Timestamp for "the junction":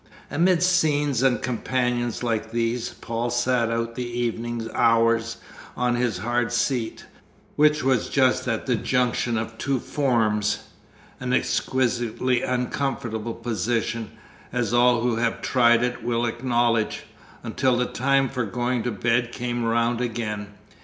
8.65-9.37